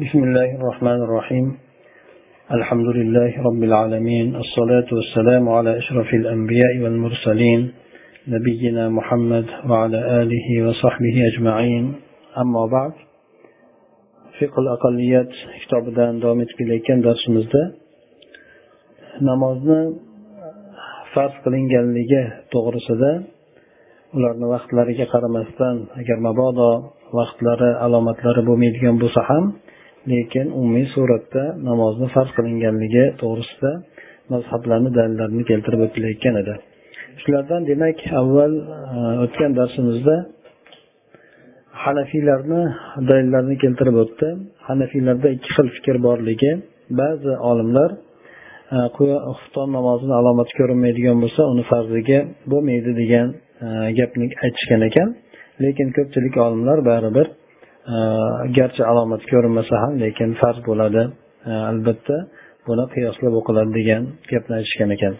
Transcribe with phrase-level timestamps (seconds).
[0.00, 1.56] بسم الله الرحمن الرحيم
[2.52, 7.72] الحمد لله رب العالمين الصلاة والسلام على أشرف الأنبياء والمرسلين
[8.28, 11.94] نبينا محمد وعلى آله وصحبه أجمعين
[12.38, 12.92] أما بعد
[14.38, 15.30] fiql aqalliyat
[15.62, 17.62] kitobidan davom etib kelayotgan darsimizda
[19.28, 19.80] namozni
[21.12, 22.22] farz qilinganligi
[22.52, 23.10] to'g'risida
[24.15, 26.69] ularni vaqtlariga qaramasdan agar mabodo
[27.19, 29.43] vaqtlari alomatlari bo'lmaydigan bo'lsa ham
[30.11, 33.71] lekin umumiy suratda namozni farz qilinganligi to'g'risida
[34.33, 36.53] mazhablarni dalillarini keltirib o'tilayotgan edi.
[37.21, 38.65] Shulardan demak avval e,
[39.23, 40.15] o'tgan darsimizda
[41.85, 42.61] hanafiylarni
[43.09, 44.27] dalillarini keltirib o'tdi.
[44.69, 46.51] Hanafiylarda ikki xil fikr borligi.
[47.01, 47.89] Ba'zi olimlar
[48.75, 48.77] e,
[49.37, 52.19] xufton namozini alomati ko'rinmaydigan bo'lsa uni farziga
[52.51, 53.27] bo'lmaydi degan
[53.99, 55.09] gapni aytishgan ekan.
[55.63, 57.27] Lekin ko'pchilik olimlar baribir
[57.93, 57.97] e,
[58.57, 61.03] garchi alomat ko'rinmasa ham lekin farz bo'ladi.
[61.49, 62.17] E, albatta
[62.67, 65.13] buni qiyoslab o'qiladi degan gapni aytishgan ekan.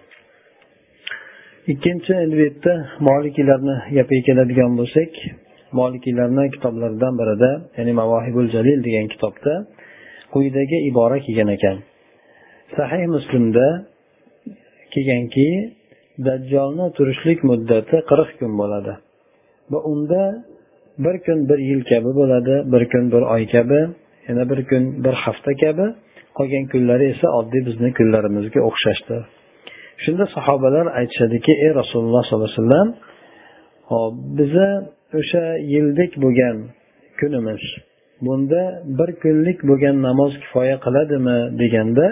[1.73, 2.73] Ikkinchi endi bu yerda
[3.09, 5.11] molikiylarni gapiga keladigan bo'lsak
[5.80, 9.53] molikiylarni kitoblaridan birida ya'ni mavohibul jalil degan kitobda
[10.33, 11.77] quyidagi ibora kelgan ekan.
[12.75, 13.67] Sahih muslimda
[14.93, 15.47] kelganki
[16.25, 18.93] dajjolni turishlik muddati qirq kun bo'ladi.
[19.71, 20.21] Va unda
[21.05, 23.81] bir kun bir yil kabi bo'ladi bir kun bir oy kabi
[24.27, 25.87] yana bir kun bir hafta kabi.
[26.37, 29.21] Qolgan kunlari esa oddiy bizni kunlarimizga o'xshashdir
[30.03, 32.89] shunda sahobalar aytishadiki ey rasululloh sollallohu alayhi vasallam
[33.91, 34.69] hop biza
[35.19, 35.43] o'sha
[35.73, 36.57] yildik bo'lgan
[37.19, 37.63] kunimiz
[38.25, 38.61] bunda
[38.99, 41.37] bir kunlik bo'lgan namoz kifoya qiladimi?
[41.61, 42.05] deganda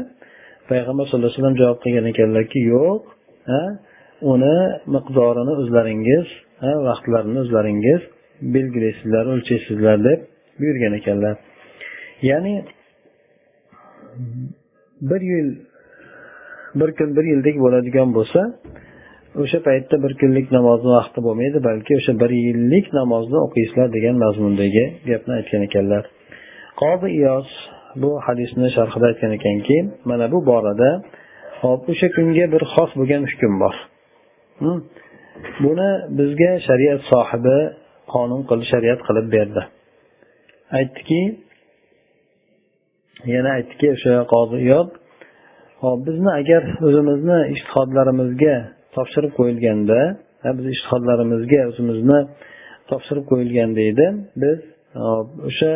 [0.69, 3.01] payg'ambar sallallohu alayhi vasallam javob qilgan ekanlarki yo'q
[3.51, 3.63] ha?
[4.21, 4.57] Uni
[4.95, 6.27] miqdorini o'zlaringiz
[6.87, 8.01] vaqtlarini o'zlaringiz
[8.55, 10.19] belgilaysizlar o'lchaysizlar deb
[10.59, 11.35] buyurgan ekanlar.
[12.21, 12.55] Ya'ni
[15.01, 15.47] bir yil
[16.75, 18.41] bir kun bir yildek bo'ladigan bo'lsa
[19.41, 24.83] o'sha paytda bir kunlik namozni vaqti bo'lmaydi balki o'sha bir yillik namozni o'qiysizlar degan mazmundagi
[25.09, 26.03] gapni aytgan ekanlar.
[26.81, 27.49] Qozi iyos
[28.01, 29.77] bu hadisni sharhida aytgan ekanki
[30.09, 30.89] mana bu borada
[31.61, 33.75] hop o'sha kunga bir xos bo'lgan hukm bor.
[35.63, 37.57] Buni bizga shariat sohibi
[38.13, 39.61] qonun qilib shariat qilib berdi.
[40.77, 41.21] Aytdiki
[43.33, 44.87] yana aytdiki o'sha qozi yo'q.
[45.83, 48.55] Hop bizni agar o'zimizni ishtihodlarimizga
[48.95, 49.99] topshirib qo'yilganda
[50.57, 52.19] biz ishtihodlarimizga o'zimizni
[52.89, 54.05] topshirib qo'yilganda edi
[54.43, 54.59] biz
[55.49, 55.71] o'sha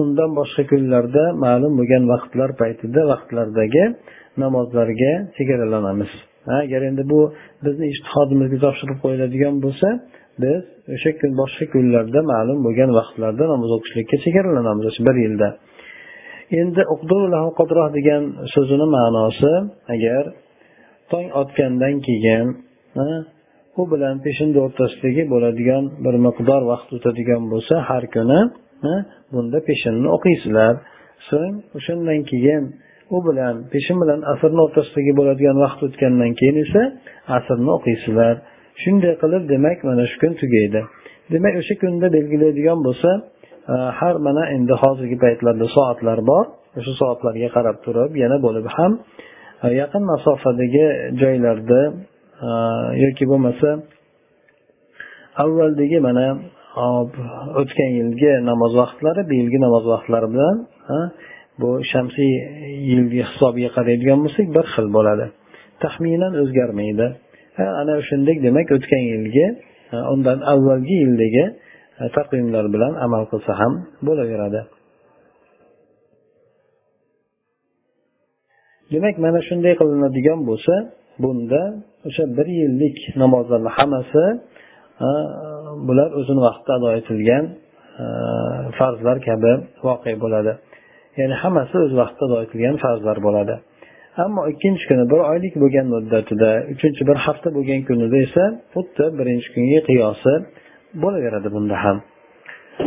[0.00, 3.84] undan boshqa kunlarda ma'lum bo'lgan vaqtlar paytida vaqtlardagi
[4.42, 6.12] namozlarga chegaralanamiz.
[6.46, 7.20] Agar endi bu
[7.64, 9.88] bizni ishtihodimizga topshirib qo'yiladigan bo'lsa
[10.42, 10.62] biz
[10.94, 15.48] o'sha kun boshqa kunlarda ma'lum bo'lgan vaqtlarda namoz o'qishlikka chegaralanamiz o'sha bir yilda.
[16.60, 16.82] Endi
[17.96, 18.22] degan
[18.54, 19.52] so'zini ma'nosi
[19.94, 20.24] agar
[21.10, 22.46] tong otgandan keyin
[23.80, 28.40] u bilan peshinda o'rtasidagi bo'ladigan bir miqdor vaqt o'tadigan bo'lsa har kuni
[29.32, 30.74] bunda peshinni o'qiysizlar.
[31.28, 32.62] So'ng o'shandan keyin
[33.14, 36.82] u bilan peshin bilan asrni o'rtasidagi bo'ladigan vaqt o'tgandan keyin esa
[37.36, 38.34] asrni o'qiysizlar
[38.82, 40.80] shunday qilib demak mana shu kun tugaydi.
[41.32, 43.10] Demak o'sha kunda belgilaydigan bo'lsa
[43.72, 46.44] e, har mana endi hozirgi paytlarda soatlar bor.
[46.78, 48.92] O'sha soatlarga qarab turib yana bo'lib ham
[49.64, 50.86] e, yaqin masofadagi
[51.20, 51.80] joylarda
[52.46, 52.48] e,
[53.04, 53.68] yoki bo'lmasa
[55.44, 56.26] avvaldagi mana
[57.60, 60.56] o'tgan yilgi namoz vaqtlari bu yilgi namoz vaqtlari bilan
[61.60, 62.32] bu shamsiy
[62.90, 65.26] yilgi hisobiga qaraydigan bo'lsak bir xil bo'ladi.
[65.84, 67.06] Taxminan o'zgarmaydi.
[67.80, 69.46] Ana shunday demak o'tgan yilgi
[70.12, 71.44] undan avvalgi yildagi
[72.16, 73.72] taqvimlar bilan amal qilsa ham
[74.06, 74.60] bo'laveradi.
[78.92, 80.74] Demak mana shunday qilinadigan bo'lsa
[81.22, 81.62] bunda
[82.08, 84.24] o'sha bir yillik namozlarni hammasi
[85.88, 87.44] bular o'zini vaqtida ado etilgan
[88.78, 89.52] farzlar kabi
[89.86, 90.52] voqea bo'ladi.
[91.18, 93.54] Ya'ni hammasi o'z vaqtida ado etilgan farzlar bo'ladi.
[94.24, 99.48] Ammo ikkinchi kuni bir oylik bo'lgan muddatida uchinchi bir hafta bo'lgan kunida esa xuddi birinchi
[99.54, 100.32] kunga qiyosi
[101.02, 101.96] bo'laveradi bunda ham.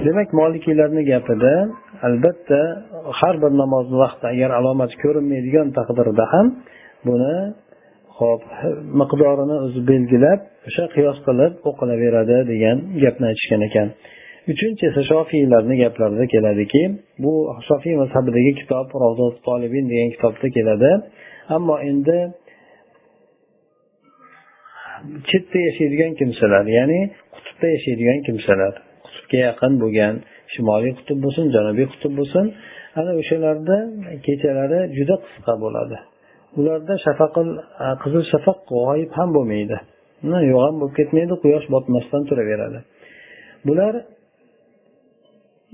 [0.06, 1.54] Demak molikiylarni gapida
[2.08, 2.60] albatta
[3.20, 6.46] har bir namozni vaqtida agar alomat ko'rinmaydigan taqdirda ham
[7.08, 7.36] buni
[8.20, 8.42] hop
[9.02, 13.88] miqdorini o'zi belgilab o'sha qiyos qilib o'qilaveradi degan gapni aytishgan ekan.
[14.52, 16.82] Uchinchi esa shofiylarni gaplarida keladiki
[17.24, 17.34] bu
[17.68, 18.88] shofiy mazhabidagi kitob
[19.48, 20.92] tolibin degan kitobda keladi.
[21.56, 22.18] Ammo endi
[25.30, 27.00] chetda yashaydigan kimsalar ya'ni
[27.36, 28.74] qutbda yashaydigan kimsalar
[29.06, 30.14] qutbga yaqin bo'lgan
[30.54, 32.46] shimoliy qutb bo'lsin janubiy qutb bo'lsin
[33.00, 33.78] ana o'shalarda
[34.28, 35.98] kechalari juda qisqa bo'ladi.
[36.60, 37.50] Ularda shafaqil
[38.04, 39.78] qizil shafaq g'oyib ham bo'lmaydi.
[40.50, 42.80] Yo'g'on ham bo'lib ketmaydi quyosh botmasdan turaveradi.
[43.68, 43.94] Bular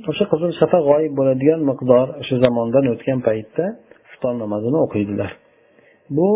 [0.10, 3.66] o'sha qizil shafaq g'oyib bo'ladigan miqdor o'sha zamondan o'tgan paytda
[4.10, 5.32] xufton namozini o'qiydilar.
[6.18, 6.30] Bu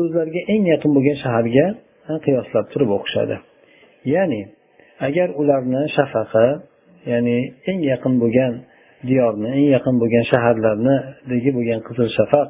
[0.00, 1.66] o'zlariga eng yaqin bo'lgan shaharga
[2.24, 3.36] qiyoslab turib o'qishadi
[4.14, 4.42] ya'ni
[5.06, 6.48] agar ularni shafaqi
[7.12, 7.36] ya'ni
[7.70, 8.52] eng yaqin bo'lgan
[9.08, 12.48] diyorni eng yaqin bo'lgan shaharlarnidagi bo'lgan qizil shafaq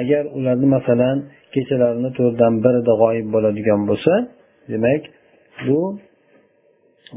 [0.00, 1.16] agar ularni masalan
[1.54, 4.14] kechalarini to'rtdan birida g'oyib bo'ladigan bo'lsa
[4.72, 5.02] demak
[5.66, 5.80] bu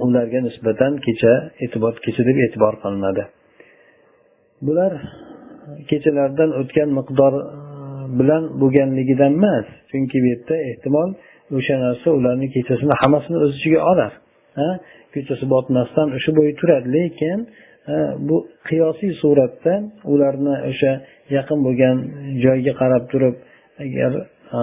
[0.05, 1.33] ularga nisbatan kecha
[1.63, 3.23] e'tibor kecha deb e'tibor qilinadi.
[4.67, 4.91] Bular
[5.89, 7.45] kechalardan o'tgan miqdor e,
[8.19, 11.09] bilan bo'lganligidan emas chunki bu yerda ehtimol
[11.57, 14.11] o'sha narsa ularni kechasini hammasini o'z ichiga olar
[15.13, 17.39] kechasi botmasdan o'sha bo'yi turadi lekin
[17.94, 17.95] e,
[18.27, 19.73] bu qiyosiy suratda
[20.13, 20.91] ularni o'sha
[21.38, 21.97] yaqin bo'lgan
[22.44, 23.35] joyga qarab turib
[23.83, 24.11] agar
[24.57, 24.59] e,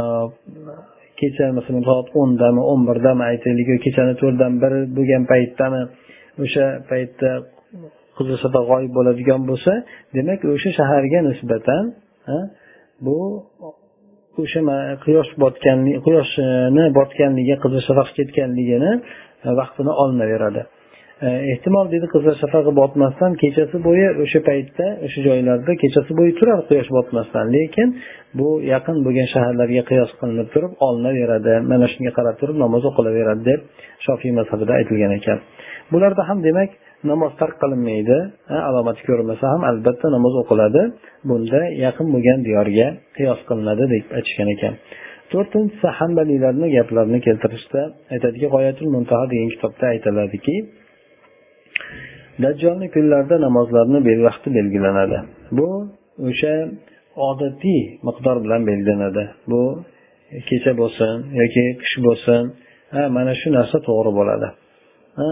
[1.20, 5.82] kecha masalan soat o'ndami o'n birdami aytaylik yo kechani to'rtdan biri bo'lgan paytdami
[6.44, 7.31] o'sha paytda
[8.16, 9.72] qizilsada g'oyib bo'ladigan bo'lsa
[10.16, 11.84] demak o'sha shaharga nisbatan
[13.06, 13.19] bu
[14.43, 14.61] o'sha
[15.05, 18.93] quyosh botganligi quyoshni botganligi qizil shafaq ketganligini
[19.60, 20.62] vaqtini olinaveradi
[21.22, 26.61] E, ehtimol deydi qizil shafaqi botmasdan kechasi bo'yi o'sha paytda o'sha joylarda kechasi bo'yi turar
[26.70, 27.46] quyosh botmasdan.
[27.56, 27.88] Lekin
[28.38, 31.55] bu yaqin bo'lgan shaharlarga qiyos qilinib turib olinaveradi.
[31.70, 33.61] Mana shunga qarab turib namoz o'qilaveradi deb
[34.06, 35.38] shofiy mazhabida aytilgan ekan.
[35.93, 36.70] Bularda ham demak
[37.11, 38.19] namoz tark qilinmaydi.
[38.69, 40.82] Alomati ko'rinmasa ham albatta namoz o'qiladi.
[41.28, 42.87] Bunda yaqin bo'lgan diyorga
[43.17, 44.75] qiyos qilinadi deb aytishgan ekan.
[45.32, 47.81] To'rtinchisi hambaliylarni gaplarini keltirishda
[48.14, 50.56] aytadiki g'oyatul muntaho degan kitobda aytiladiki
[52.44, 53.99] dajjolni kunlarida namozlarni
[54.29, 55.19] vaqti belgilanadi.
[55.59, 55.69] Bu
[56.29, 56.55] o'sha
[57.29, 59.25] odatiy miqdor bilan belgilanadi.
[59.50, 59.62] Bu
[60.49, 62.43] kecha bo'lsin yoki qish bo'lsin
[62.94, 64.49] ha mana shu narsa to'g'ri bo'ladi.
[65.21, 65.31] Ha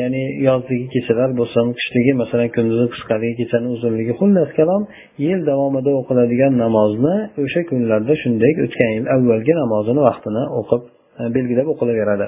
[0.00, 4.82] ya'ni yozdagi kechalar bo'lsin qishdagi masalan kunduzi qisqaligi kechani uzunligi xullas kalom
[5.26, 10.82] yil davomida o'qiladigan namozni o'sha kunlarda shunday o'tgan yil avvalgi namozini vaqtini o'qib
[11.20, 12.26] e, belgilab o'qilaveradi.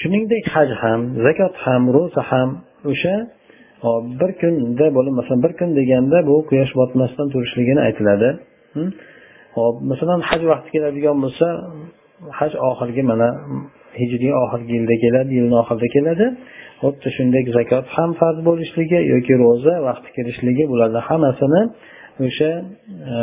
[0.00, 2.48] Shuningdek haj ham zakot ham ro'za ham
[2.92, 3.14] o'sha
[4.20, 8.28] bir kunda bo'lib masalan bir kun deganda bu quyosh botmasdan turishligini aytiladi.
[9.56, 11.46] Hop masalan haj vaqti keladigan bo'lsa
[12.38, 13.28] haj oxirgi mana
[14.00, 16.26] hijriy oxirgi yilda keladi yilni oxirida keladi.
[16.82, 21.62] Xuddi shunday zakot ham farz bo'lishligi yoki ro'za vaqti kirishligi bularni hammasini
[22.26, 22.50] o'sha
[23.12, 23.16] e,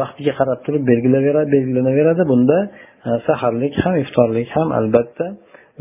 [0.00, 2.22] vaqtiga qarab turib belgilaveradi belgilanaveradi.
[2.32, 2.58] Bunda
[3.06, 5.26] e, saharlik ham iftorlik ham albatta.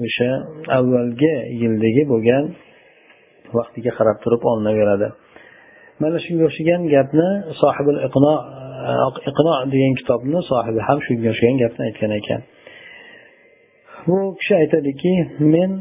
[0.06, 0.32] O'sha
[0.78, 2.44] avvalgi yildagi bo'lgan
[3.58, 5.08] vaqtiga qarab turib olinaveradi
[6.02, 7.30] mana shunga o'xshagan gapni
[7.62, 8.34] sohibil iqno
[9.30, 12.42] iqno degan kitobni sohibi ham shunga o'xshagan gapni aytgan ekan.
[14.08, 15.14] Bu kishi aytadiki
[15.54, 15.72] men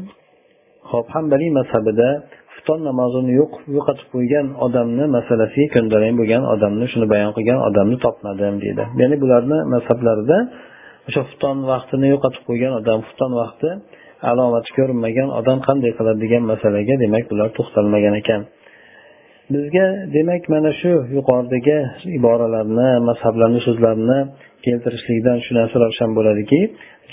[0.91, 2.09] hop hambaliy mazhabida
[2.53, 8.55] xufton namozini yo'q yo'qotib qo'ygan odamni masalasiga ko'ndalang bo'lgan odamni shuni bayon qilgan odamni topmadim
[8.63, 8.83] deydi.
[9.01, 10.37] Ya'ni bularni mazhablarida
[11.07, 13.69] o'sha xufton vaqtini yo'qotib qo'ygan odam xufton vaqti
[14.29, 18.41] alomati ko'rinmagan odam qanday qiladi degan masalaga demak bular to'xtalmagan ekan.
[19.53, 19.85] Bizga
[20.15, 21.77] demak mana shu yuqoridagi
[22.17, 24.19] iboralarni mazhablarni so'zlarini
[24.65, 26.61] keltirishlikdan shu narsa ravshan bo'ladiki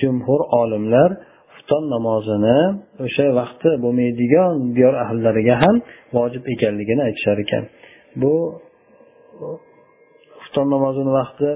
[0.00, 1.10] jumhur olimlar
[1.54, 2.58] xufton namozini
[3.04, 5.76] o'sha vaqti bo'lmaydigan diyor ahllariga ham
[6.16, 7.64] vojib ekanligini aytishar ekan.
[8.22, 8.34] Bu
[10.40, 11.48] xufton namozini vaqti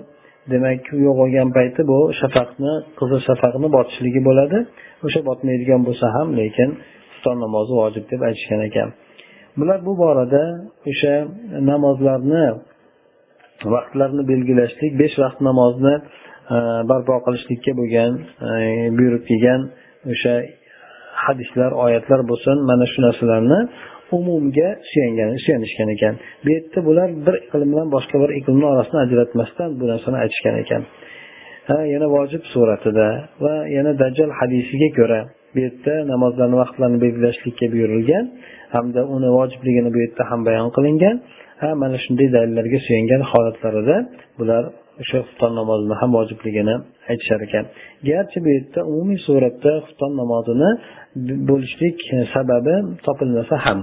[0.52, 4.59] demak yo'q bo'lgan payti bu shafaqni qizil shafaqni botishligi bo'ladi.
[5.07, 6.69] O'sha botmaydigan bo'lsa ham lekin
[7.12, 8.88] xufton namozi vojib deb aytishgan ekan.
[9.59, 10.42] Bular bu borada
[10.90, 11.14] o'sha
[11.71, 12.45] namozlarni
[13.75, 15.95] vaqtlarini belgilashlik besh vaqt namozni
[16.54, 16.57] e,
[16.90, 18.12] barpo qilishlikka bo'lgan
[18.49, 18.50] e,
[18.99, 19.61] buyruq kelgan
[20.12, 20.35] o'sha
[21.24, 23.60] hadislar oyatlar bo'lsin mana shu narsalarni
[24.16, 26.14] umumga suyangan suyanishgan ekan.
[26.44, 30.82] Bu yerda bular bir iqlim bilan boshqa bir iqlimni orasini ajratmasdan bu narsani aytishgan ekan.
[31.70, 33.08] Ha yana vojib suratida
[33.44, 35.20] va yana dajjal hadisiga ko'ra
[35.54, 38.24] bu yerda namozlarni vaqtlarini belgilashlikka buyurilgan
[38.74, 41.16] hamda uni vojibligini bu yerda ham bayon qilingan.
[41.62, 43.96] Ha mana shunday dalillarga suyangan holatlarida
[44.38, 44.64] bular
[45.02, 46.75] o'sha xufton namozini ham vojibligini
[47.11, 47.64] aytishar ekan.
[48.09, 50.71] Garchi bu yerda umumiy suratda xufton namozini
[51.50, 51.99] bo'lishlik
[52.35, 52.75] sababi
[53.07, 53.78] topilmasa ham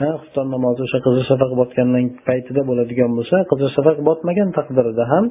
[0.00, 5.24] ha xufton namozi o'sha qizil shafaq botgandan paytida bo'ladigan bo'lsa qizil shafaq botmagan taqdirda ham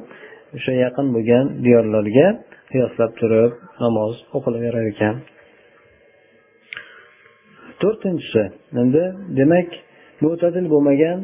[0.56, 2.26] o'sha yaqin bo'lgan diyorlarga
[2.70, 3.52] qiyoslab turib
[3.84, 5.14] namoz o'qilaverar ekan.
[7.80, 8.44] To'rtinchisi
[8.82, 9.04] endi
[9.38, 9.68] demak
[10.24, 11.18] mo'tadil bo'lmagan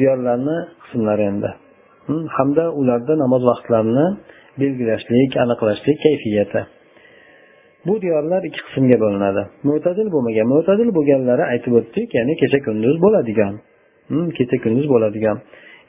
[0.00, 1.50] diyorlarni qismlari endi.
[2.36, 4.06] Hamda ularda namoz vaqtlarini
[4.60, 6.60] belgilashlik aniqlashlik kayfiyati.
[7.86, 9.42] Bu diyorlar ikki qismga bo'linadi.
[9.68, 10.46] Mo'tadil bo'lmagan.
[10.54, 13.54] Mo'tadil bo'lganlari aytib o'tdik ya'ni kecha kunduz bo'ladigan.
[14.38, 15.36] Kecha kunduz bo'ladigan.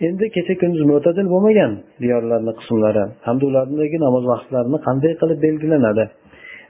[0.07, 1.71] Endi kecha kunduz mo'tadil bo'lmagan
[2.03, 3.03] diyorlarni qismlari.
[3.27, 6.05] Hamda ulardagi namoz vaqtlarini qanday qilib belgilanadi?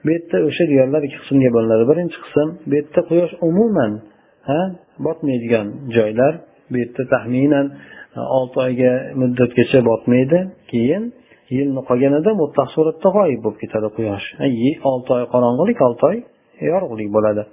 [0.04, 1.84] Bu yerda o'sha diyorlar ikki qismga bo'linadi.
[1.92, 3.92] Birinchi qism bu yerda quyosh umuman
[4.50, 4.62] ha
[5.06, 6.34] botmaydigan joylar
[6.72, 7.66] bu yerda taxminan
[8.38, 10.40] olti oyga muddatgacha botmaydi.
[10.72, 11.04] Keyin
[11.58, 14.28] yilni qolganida mutlaq suratda g'oyib bo'lib ketadi quyosh.
[14.92, 16.18] Olti oy qorong'ulik olti oy
[16.72, 17.44] yorug'lik bo'ladi.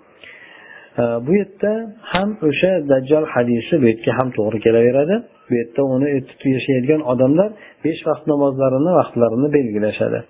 [1.26, 1.72] Bu yerda
[2.12, 5.14] ham o'sha dajjal hadisi bu yerga ham to'g'ri kelaveradi.
[5.48, 6.08] Bu yerda uni
[6.56, 7.50] yashaydigan odamlar
[7.84, 10.20] besh vaqt namozlarini vaqtlarini belgilashadi.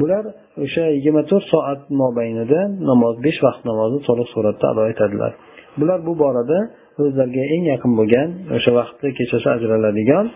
[0.00, 0.24] Bular
[0.64, 2.60] o'sha yigirma to'rt soat mobaynida
[2.90, 5.32] namoz besh vaqt namozni to'liq suratda ado etadilar.
[5.80, 6.58] Bular bu borada
[7.02, 10.26] o'zlariga eng yaqin bo'lgan o'sha vaqtda kechasi ajraladigan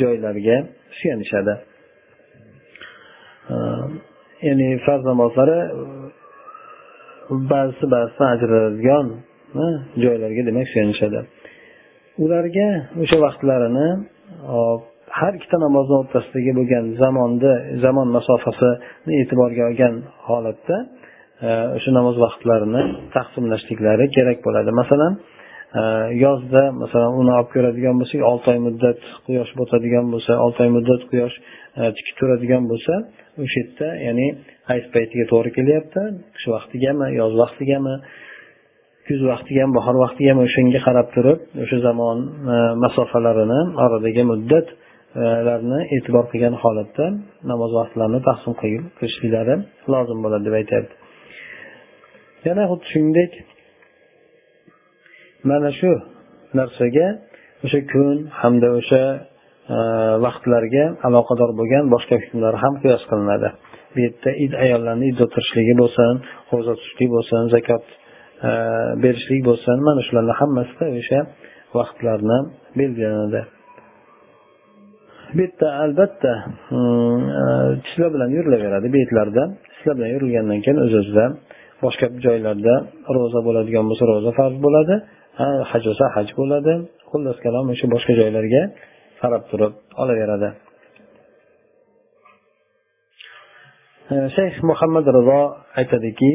[0.00, 0.56] joylarga
[0.98, 1.54] suyanishadi.
[3.54, 3.90] Ehm,
[4.48, 5.58] ya'ni farz namozlari
[7.52, 9.06] ba'zisi ba'zidan ajraladigan
[10.04, 11.20] joylarga demak suyanishadi.
[12.24, 12.68] Ularga
[13.02, 13.88] o'sha vaqtlarini
[15.18, 17.52] har ikkita namozni o'rtasidagi bo'lgan zamonni
[17.84, 19.94] zamon masofasini e'tiborga olgan
[20.28, 20.76] holatda
[21.46, 22.82] e, o'sha namoz vaqtlarini
[23.16, 24.70] taqsimlashliklari kerak bo'ladi.
[24.80, 25.12] Masalan
[26.24, 31.02] yozda masalan uni olib ko'radigan bo'lsak olti oy muddat quyosh botadigan bo'lsa olti oy muddat
[31.10, 31.36] quyosh
[31.76, 32.94] tik tikib turadigan bo'lsa
[33.42, 34.26] o'sha yerda ya'ni
[34.68, 36.02] qaysi paytiga to'g'ri kelyapti.
[36.34, 37.94] Qish vaqtigami yoz vaqtigami
[39.08, 42.18] kuz vaqtigami bahor vaqtigami o'shanga qarab turib o'sha zamon
[42.54, 47.06] e, masofalarini oradagi muddatlarni e, e'tibor qilgan holatda
[47.50, 49.54] namoz vaqtlarini taqsim qilishliklari
[49.92, 50.94] lozim bo'ladi deb aytyapti.
[52.46, 53.32] Yana xuddi shuningdek
[55.50, 55.92] mana shu
[56.58, 57.06] narsaga
[57.64, 59.02] o'sha kun hamda o'sha
[59.74, 59.76] e,
[60.24, 63.48] vaqtlarga aloqador bo'lgan boshqa hukmlar ham qiyos qilinadi.
[63.94, 66.12] Bu yerda id ayollarni idda o'tirishligi bo'lsin
[66.52, 67.84] ro'za tutishlik bo'lsin zakot
[68.48, 68.50] e,
[69.02, 71.20] berishlik bo'lsin mana shularni hammasida o'sha
[71.78, 72.38] vaqtlarni
[72.78, 73.42] belgilanadi.
[75.34, 77.20] Bu yerda albatta e, hmm,
[77.84, 78.86] tishlar bilan yurilaveradi.
[78.96, 79.42] Betlarda
[79.74, 81.30] tishlar bilan yurilgandan keyin o'z o'zidan
[81.84, 82.74] boshqa joylarda
[83.16, 84.96] ro'za bo'ladigan bo'lsa ro'za farz bo'ladi.
[85.70, 86.74] Haj bo'lsa haj bo'ladi.
[87.10, 88.62] Xullas kalom o'sha boshqa joylarga
[89.20, 89.72] qarab turib
[90.02, 90.48] olaveradi.
[94.36, 95.40] Shayx muhammad rizo
[95.80, 96.30] aytadiki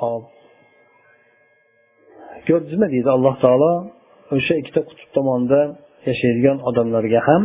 [0.00, 0.24] hop
[2.48, 3.72] ko'rdingizmi deydi alloh taolo.
[4.36, 5.60] O'sha ikkita qutb tomonda
[6.08, 7.42] yashaydigan odamlarga ham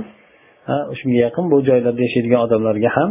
[1.00, 3.10] shunga yaqin bu joylarda yashaydigan odamlarga ham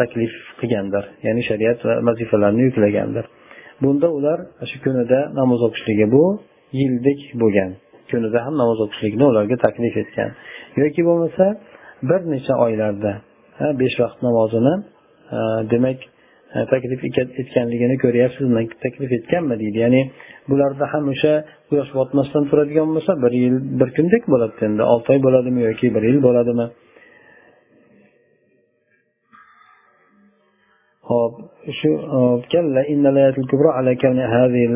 [0.00, 1.04] taklif qilgandir.
[1.26, 3.24] Ya'ni shariat va vazifalarni yuklagandir.
[3.82, 4.38] Bunda ular
[4.70, 6.24] shu kunida namoz o'qishligi bu
[6.80, 7.70] yildik bo'lgan.
[8.10, 10.30] Kunida ham namoz o'qishlikni ularga taklif etgan.
[10.82, 11.44] Yoki bo'lmasa
[12.08, 13.12] bir necha oylarda
[13.80, 14.74] besh vaqt namozini
[15.72, 15.98] demak
[16.72, 17.00] taklif
[17.42, 19.78] etganligini ko'ryapsizmi taklif etganmi deydi.
[19.84, 20.02] Ya'ni
[20.50, 21.32] bularda ham o'sha
[21.70, 26.02] quyosh botmasdan turadigan bo'lsa bir yil bir kundek bo'ladida endi olti oy bo'ladimi yoki bir
[26.10, 26.66] yil bo'ladimi?
[31.10, 31.32] Hop
[31.78, 31.90] shu
[32.52, 34.66] kalla innal ayatul kubra ala kawni hadhihi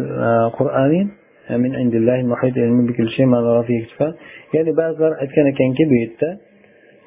[0.59, 1.01] qur'ani
[1.51, 3.41] e, min indillahi muhit ilmi bi kulli shay ma
[4.55, 6.29] ya'ni ba'zilar aytgan ekanki bu yerda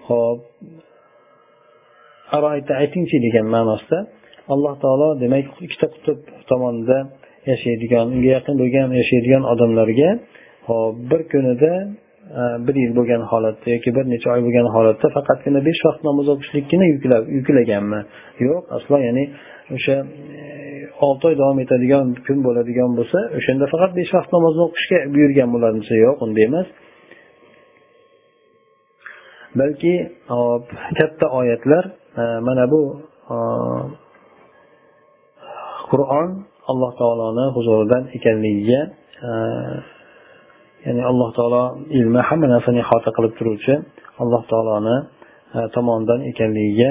[0.07, 0.39] hop
[2.35, 3.99] aroyta aytingchi degan ma'nosida
[4.53, 6.17] alloh taolo demak ikkita qutb
[6.49, 6.97] tomonida
[7.51, 10.09] yashaydigan unga yaqin bo'lgan yashaydigan odamlarga
[10.67, 11.73] hop bir kunida
[12.67, 16.85] bir yil bo'lgan holatda yoki bir necha oy bo'lgan holatda faqatgina besh vaqt namoz o'qishlikgina
[17.37, 17.99] yuklaganmi?
[18.47, 19.23] Yo'q aslo ya'ni
[19.75, 19.95] o'sha
[20.41, 20.43] e,
[21.07, 25.95] olti oy davom etadigan kun bo'ladigan bo'lsa o'shanda faqat besh vaqt namozni o'qishga buyurgan bo'larmisa
[26.05, 26.67] yo'q unday emas.
[29.59, 29.93] Balki
[30.99, 31.83] katta oyatlar
[32.21, 32.81] e, mana bu
[35.91, 36.29] qur'on
[36.71, 38.81] alloh taoloni huzuridan ekanligiga
[39.27, 39.31] e,
[40.85, 41.63] ya'ni alloh taolo
[41.99, 43.73] ilmi hamma narsani ihota qilib turuvchi
[44.21, 44.97] alloh taoloni
[45.55, 46.89] e, tomonidan ekanligiga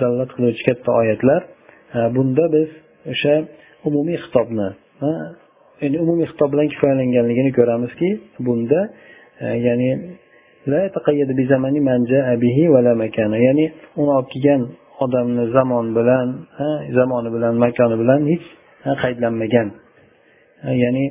[0.00, 1.40] dalolat qiluvchi katta oyatlar.
[1.96, 2.68] E, bunda biz
[3.12, 3.34] o'sha
[3.88, 4.68] umumiy xitobni
[5.06, 5.08] e,
[5.82, 8.08] ya'ni umumiy xitob bilan kifoyalanganligini ko'ramizki
[8.46, 8.80] bunda
[9.66, 9.90] ya'ni
[13.46, 13.64] ya'ni
[14.00, 14.62] uni olib kelgan
[15.04, 16.26] odamni zamon bilan
[16.98, 18.46] zamoni bilan makoni bilan hech
[19.02, 19.68] qaydlanmagan.
[20.82, 21.04] Ya'ni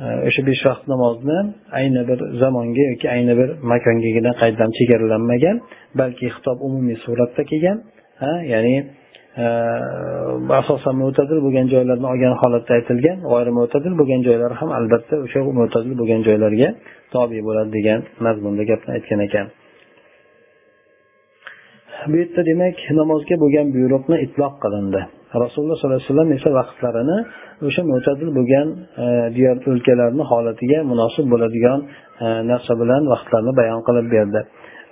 [0.00, 1.38] o'sha besh vaqt namozni
[1.78, 5.56] ayni bir zamonga yoki ayni bir makongagina qaydlanib chegaralanmagan
[6.00, 7.78] balki xitob umumiy suratda kelgan
[8.52, 8.74] ya'ni
[9.42, 9.44] e,
[10.60, 15.94] asosan mo'tadil bo'lgan joylarni olgan holatda aytilgan g'oyri mo'tadil bo'lgan joylar ham albatta o'sha mo'tadil
[16.00, 16.68] bo'lgan joylarga
[17.14, 19.46] tobe bo'ladi degan mazmunda gapni aytgan ekan.
[22.10, 25.00] Bu yerda demak namozga bo'lgan buyruqni itloq qilindi.
[25.44, 27.18] Rasululloh sollallohu alayhi vasallam esa vaqtlarini
[27.68, 28.66] o'sha mo'tadil bo'lgan
[29.04, 31.78] e, diyor o'lkalarni holatiga munosib bo'ladigan
[32.24, 34.40] e, narsa bilan vaqtlarni bayon qilib berdi.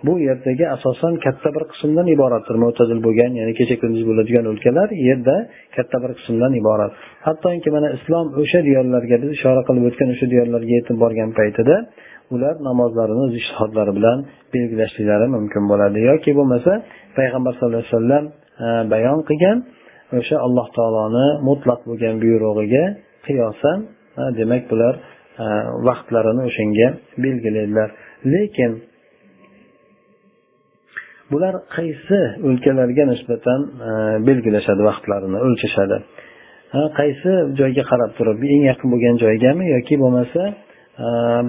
[0.07, 5.37] Bu yerdagi asosan katta bir qismdan iboratdir mo'tadil bo'lgan ya'ni kecha kunduz bo'ladigan o'lkalar yerda
[5.77, 6.93] katta bir qismdan iborat.
[7.27, 11.77] Hattoki mana islom o'sha diyorlarga biz ishora qilib o'tgan o'sha diyorlarga yetib borgan paytida
[12.35, 14.19] ular namozlarini o'z ishtihodlari bilan
[14.55, 15.99] belgilashliklari mumkin bo'ladi.
[16.11, 16.73] Yoki bo'lmasa
[17.19, 18.25] payg'ambar sallallohu alayhi vasallam
[18.65, 19.59] e, bayon qilgan
[20.19, 22.85] o'sha alloh taoloni mutlaq bo'lgan buyrug'iga
[23.27, 23.79] qiyosan
[24.39, 24.95] demak bular
[25.89, 26.89] vaqtlarini o'shanga
[27.25, 27.89] belgilaydilar.
[28.33, 28.73] Lekin
[31.33, 33.61] bular qaysi o'lkalarga nisbatan
[34.29, 35.97] belgilashadi vaqtlarini o'lchashadi?
[36.99, 40.43] Qaysi joyga qarab turib eng yaqin bo'lgan joygami yoki bo'lmasa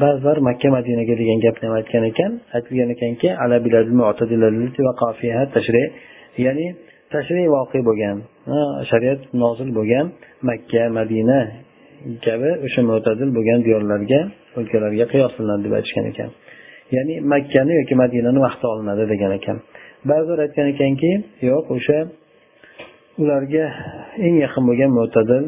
[0.03, 3.27] ba'zilar makka madinaga degan gapni ham aytgan ekan aytilgan ekanki
[6.45, 6.67] ya'ni
[7.13, 8.17] tashriy voqe bo'lgan
[8.91, 10.05] shariat nozil bo'lgan
[10.49, 11.39] makka madina
[12.25, 14.19] kabi o'sha mo'tadil bo'lgan diyorlarga
[14.59, 16.29] o'lkalarga qiyoslanadi deb aytishgan ekan.
[16.95, 19.57] Ya'ni makkani yoki madinani vaqti olinadi degan ekan.
[20.09, 21.11] Ba'zilar aytgan ekanki
[21.49, 21.97] yo'q o'sha
[23.21, 23.65] ularga
[24.25, 25.43] eng yaqin bo'lgan mo'tadil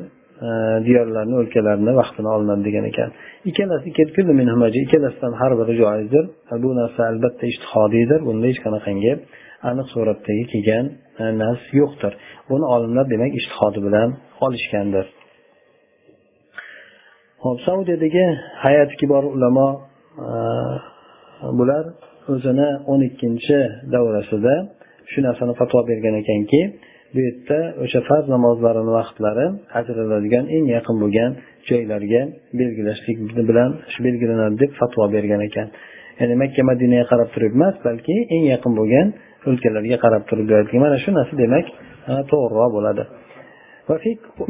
[0.47, 0.49] e,
[0.87, 3.09] diyorlarni o'lkalarni vaqtini olinadi degan ekan.
[3.49, 3.85] Ikkalasi
[4.85, 6.25] ikkalasidan har biri joizdir.
[6.63, 9.13] Bu narsa albatta ijtihodiydir bunda hech qanaqangi
[9.69, 10.85] aniq suratdagi kelgan
[11.21, 12.13] e, nas yo'qdir.
[12.49, 14.09] Buni olimlar demak ishtihodi bilan
[14.45, 15.05] olishgandir.
[17.43, 18.25] Hop saudiyadagi
[18.63, 19.69] hayati kibor ulamo
[20.25, 20.29] e,
[21.59, 21.85] bular
[22.33, 23.57] o'zini o'n ikkinchi
[23.93, 24.53] davrasida
[25.11, 26.61] shu narsani fatvo bergan ekanki
[27.13, 29.45] bu yerda o'sha farz namozlarini vaqtlari
[29.79, 31.31] ajraladigan eng yaqin bo'lgan
[31.69, 32.21] joylarga
[32.59, 33.17] belgilashlik
[33.49, 35.67] bilan shu belgilanadi deb fatvo bergan ekan.
[36.19, 39.07] Ya'ni makka madinaga qarab turib emas balki eng yaqin bo'lgan
[39.49, 41.65] o'lkalarga qarab turib beradigan mana shu narsa demak
[42.31, 43.03] to'g'riroq bo'ladi.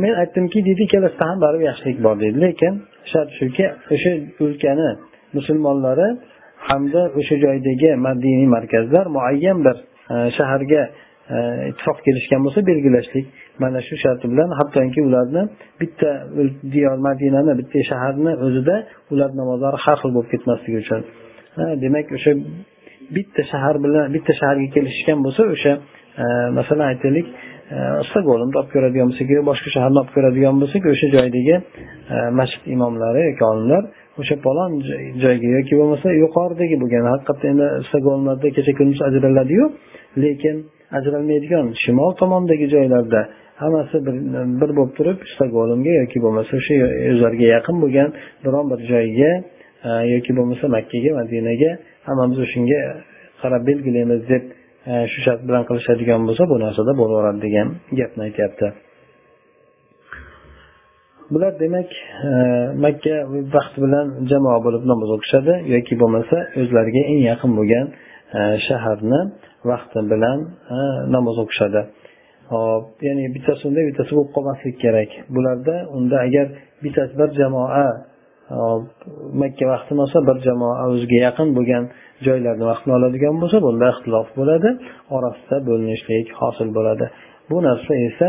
[0.03, 2.73] Men aytdimki deydi ikkalasida ham baribir yaxshilik bor deydi lekin
[3.11, 4.11] shart shuki o'sha
[4.45, 4.89] o'lkani
[5.37, 6.07] musulmonlari
[6.69, 9.75] hamda o'sha joydagi madiniy markazlar muayyan bir
[10.37, 10.81] shaharga
[11.69, 13.25] ittifoq kelishgan bo'lsa belgilashlik.
[13.63, 15.43] Mana shu sharti bilan hattoki ularni
[15.81, 16.09] bitta
[16.73, 18.75] diyor madinani bitta shaharni o'zida
[19.13, 21.01] ular namozlari har xil bo'lib ketmasligi uchun.
[21.57, 22.31] Demak o'sha
[23.15, 25.73] bitta shahar bilan bitta shaharga kelishgan bo'lsa o'sha
[26.23, 26.25] e,
[26.57, 27.27] masalan aytaylik
[27.75, 27.77] e,
[28.09, 31.55] stokgolmni olib ko'radigan bo'lsak boshqa shaharni olib ko'radigan bo'lsak o'sha joydagi
[32.13, 33.83] e, masjid imomlari yoki olimlar
[34.21, 34.71] o'sha palon
[35.23, 39.65] joyga yoki bo'lmasa yuqoridagi bo'lgan haqiqatda endi stokgolmlarda kecha kunduz ajraladiyu
[40.23, 40.55] lekin
[40.97, 43.21] ajralmaydigan shimol tomondagi joylarda
[43.63, 44.15] hammasi bir,
[44.61, 46.75] bir bo'lib turib stokgolmga yoki bo'lmasa o'sha
[47.11, 48.09] o'zlariga yaqin bo'lgan
[48.45, 49.31] biron bir joyga
[50.13, 51.71] yoki bo'lmasa makkaga madinaga
[52.07, 52.81] hammamiz o'shanga
[53.41, 54.43] qarab belgilaymiz deb
[54.91, 57.67] e, shu shart bilan qilishadigan bo'lsa bu narsada bo'laveradi degan
[57.99, 58.67] gapni aytyapti.
[61.33, 61.89] Bular demak
[62.29, 62.31] e,
[62.85, 63.15] makka
[63.55, 67.85] vaqt bilan jamoa bo'lib namoz o'qishadi yoki bo'lmasa o'zlariga eng yaqin bo'lgan
[68.37, 69.21] e, shaharni
[69.71, 70.39] vaqti bilan
[71.15, 71.81] namoz o'qishadi.
[72.53, 75.09] Hop ya'ni bittasi unday bittasi bo'lib qolmasligi kerak.
[75.35, 76.47] Bularda unda agar
[76.83, 77.85] bittasi bir jamoa
[79.41, 81.83] makka vaqtini olsa bir jamoa o'ziga yaqin bo'lgan
[82.27, 84.69] joylarni vaqtini oladigan bo'lsa bunda ixtilof bo'ladi
[85.15, 87.05] orasida bo'linishlik hosil bo'ladi.
[87.49, 88.27] Bu narsa esa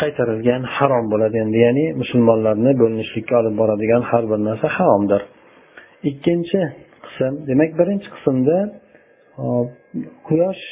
[0.00, 5.22] qaytarilgan harom bo'ladi endi ya'ni musulmonlarni bo'linishlikka olib boradigan har bir narsa haromdir.
[6.10, 6.60] Ikkinchi
[7.06, 8.56] qism demak birinchi qismda
[10.28, 10.64] quyosh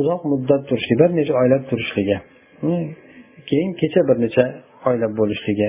[0.00, 2.16] uzoq muddat turishligi bir necha oylab turishligi
[3.50, 4.44] keyin kecha bir necha
[4.88, 5.68] oylab bo'lishligi.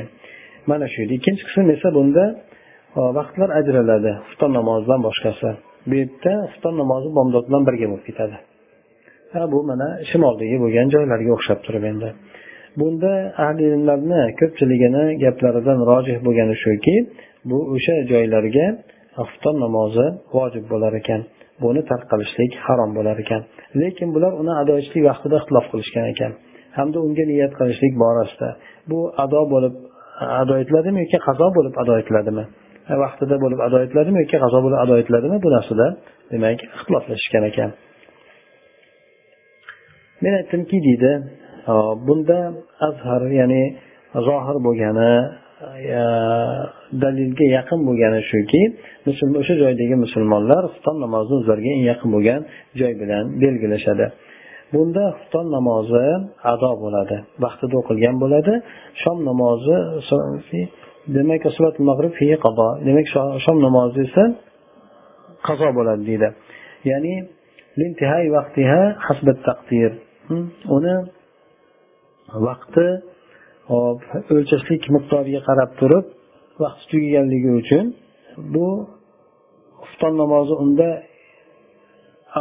[0.72, 2.24] Mana shu yerda ikkinchi qism esa bunda
[3.00, 4.12] e, vaqtlar ajraladi.
[4.28, 5.50] Xufton namozidan boshqasi.
[5.90, 8.36] Bu yerda xufton namozi bomdod bilan birga bo'lib ketadi.
[9.34, 12.10] Ha bu mana shimoldagi bo'lgan joylarga o'xshab turib endi.
[12.80, 13.12] Bunda
[13.46, 16.96] ahli ilmlarni ko'pchiligini gaplaridan rojih bo'lgani shuki
[17.50, 18.68] bu o'sha joylarga
[19.20, 21.22] xufton namozi vojib bo'lar ekan.
[21.64, 23.42] Buni tark qilishlik harom bo'lar ekan.
[23.82, 26.32] Lekin bular uni ado etishlik vaqtida ixtilof qilishgan ekan.
[26.78, 28.50] Hamda unga niyat qilishlik borasida.
[28.90, 29.74] Bu ado bo'lib
[30.42, 32.44] ado etiladimi yoki qazo bo'lib ado etiladimi?
[33.04, 35.38] Vaqtida bo'lib ado etiladimi yoki qazo bo'lib ado etiladimi?
[35.46, 35.88] Bu narsada
[36.32, 37.70] demak ixtiloflashishgan ekan.
[40.24, 41.12] Men aytdimki deydi
[42.08, 42.40] bunda
[42.88, 43.64] azhar ya'ni
[44.28, 45.14] zohir bo'lgani
[47.04, 48.62] dalilga yaqin bo'lgani shuki
[49.42, 52.42] o'sha joydagi musulmonlar xufton namozini o'zlariga eng yaqin bo'lgan
[52.80, 54.06] joy bilan belgilashadi.
[54.74, 56.06] Bunda xufton namozi
[56.54, 57.18] ado bo'ladi.
[57.44, 58.54] Vaqtida o'qilgan bo'ladi.
[59.02, 59.78] Shom namozi
[61.16, 61.42] demak
[62.88, 63.08] demak
[63.46, 64.24] shom namozi esa
[65.48, 66.30] qazo bo'ladi deydi.
[66.92, 67.14] Ya'ni
[70.30, 70.46] hm?
[70.76, 70.96] uni
[72.48, 72.88] vaqti
[73.72, 74.00] hop
[74.34, 76.06] o'lchashlik miqdoriga qarab turib
[76.64, 77.86] vaqti tugaganligi uchun
[78.54, 78.68] bu
[79.84, 80.90] xufton namozi unda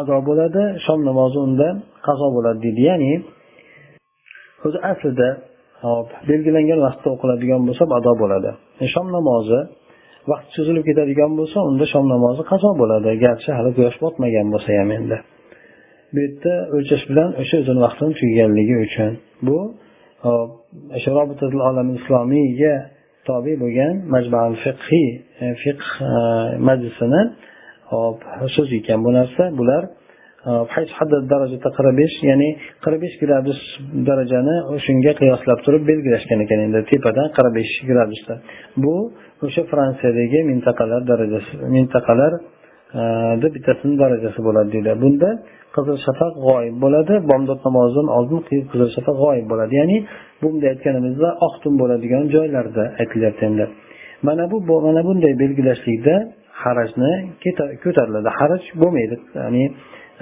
[0.00, 1.68] ado bo'ladi shom namozi unda
[2.06, 2.80] qazo bo'ladi deydi.
[2.90, 3.12] Ya'ni
[4.66, 5.28] o'zi aslida
[5.84, 8.50] hop belgilangan vaqtda o'qiladigan bo'lsa ado bo'ladi.
[8.94, 9.60] Shom namozi
[10.30, 13.10] vaqt cho'zilib ketadigan bo'lsa unda shom namozi qazo bo'ladi.
[13.24, 15.16] Garchi hali quyosh botmagan bo'lsa ham endi.
[16.12, 19.12] Bu yerda o'lchash bilan o'sha o'zini vaqtini tugaganligi uchun
[19.46, 19.58] bu
[21.70, 22.74] olam islomiyga
[23.28, 25.08] tobe bo'lgan majmal fiqhiy
[25.62, 27.22] fiqh eh, majlisini
[27.90, 28.18] hop
[28.54, 29.42] so'z ekan bu narsa.
[29.58, 29.82] Bular
[30.48, 30.52] e,
[31.32, 32.48] darajada qirq besh ya'ni
[32.84, 33.60] qirq besh gradus
[34.08, 38.34] darajani shunga qiyoslab turib belgilashgan ekan endi tepadan qirq besh gradusda.
[38.84, 38.94] Bu
[39.46, 42.32] o'sha fransiyadagi mintaqalar darajasi mintaqalar
[43.00, 43.02] e,
[43.42, 44.92] bittasini darajasi bo'ladi deydi.
[45.04, 45.30] Bunda
[45.76, 49.72] qizil shafaq g'oyib bo'ladi bomdod namozidan oldin qizil shafaq g'oyib bo'ladi.
[49.80, 49.98] Ya'ni
[50.42, 53.66] bunday aytganimizda oq tun bo'ladigan joylarda aytilyapti endi.
[54.26, 56.14] Mana bu mana bunday belgilashlikda
[56.62, 57.12] harajni
[57.84, 58.28] ko'tariladi.
[58.38, 59.16] Haraj bo'lmaydi.
[59.40, 59.64] Ya'ni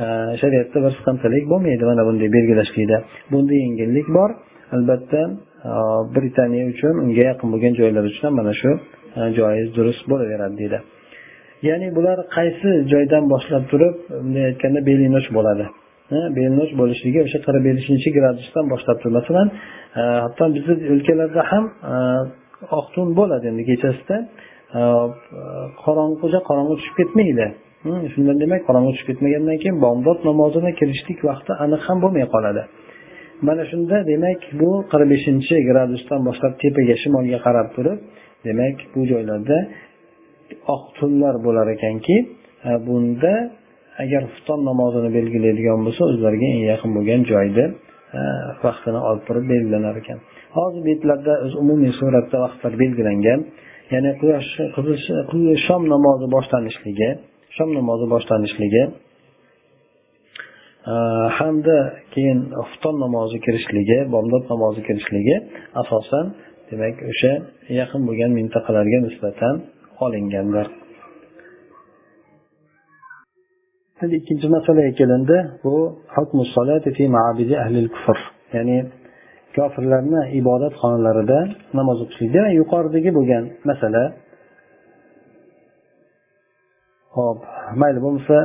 [0.05, 0.07] e,
[0.43, 2.99] shariatda bir siqintilik bo'lmaydi mana bunday belgilashlikda.
[3.33, 4.31] Bunda yengillik bor.
[4.77, 5.21] Albatta
[5.69, 5.73] e,
[6.17, 8.71] britaniya uchun unga yaqin bo'lgan joylar uchun mana shu
[9.19, 10.79] e, joiz durust bo'laveradi deydi.
[11.69, 13.95] Ya'ni bular qaysi joydan boshlab turib
[14.25, 15.65] bunday aytganda belinoch bo'ladi.
[16.37, 19.49] Belinoch bo'lishligi o'sha qirq beshinchi gradusdan boshlab turib masalan
[20.25, 21.65] hatto bizni o'lkalarda ham
[22.79, 24.17] oq tun bo'ladi endi kechasida.
[24.75, 24.85] Э,
[25.85, 27.47] qorong'uja qorong'i tushib ketmaydi.
[28.15, 32.63] Shundan demak qorong'i tushib ketmagandan keyin bomdod namozini kirishlik vaqti aniq ham bo'lmay qoladi.
[33.47, 37.99] Mana shunda demak bu qirq beshinchi gradusdan boshlab tepaga shimolga qarab turib
[38.47, 39.59] demak bu joylarda
[40.75, 42.17] oq tunlar bo'lar ekanki
[42.69, 43.35] e, bunda
[44.03, 47.67] agar xufton namozini belgilaydigan bo'lsa o'zlariga eng yaqin bo'lgan joyni
[48.19, 48.21] e,
[48.67, 50.19] vaqtini olib turib belgilanar ekan.
[50.57, 51.33] Hozir betlarda
[51.63, 53.41] umumiy suratda vaqtlar belgilangan.
[53.93, 54.51] Ya'ni quyosh
[55.67, 57.11] shom namozi boshlanishligi
[57.57, 58.83] shom namozi boshlanishligi
[60.93, 60.95] e,
[61.39, 61.77] hamda
[62.15, 65.37] keyin xufton namozi kirishligi bomdod namozi kirishligi
[65.83, 66.27] asosan
[66.71, 67.33] demak o'sha
[67.81, 69.55] yaqin bo'lgan mintaqalarga nisbatan
[70.05, 70.67] olingandir
[74.03, 75.37] endi ikkinchi masalaga kelindi.
[75.65, 75.75] Bu
[78.55, 78.79] ya'ni
[79.57, 81.39] kofirlarni ibodat xonalarida
[81.79, 82.29] namoz o'qishlik.
[82.37, 84.03] Demak yuqoridagi bo'lgan masala
[87.17, 87.39] hop
[87.81, 88.39] mayli bo'lmasa